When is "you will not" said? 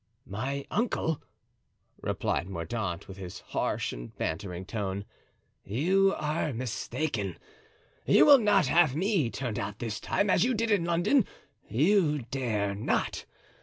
8.07-8.65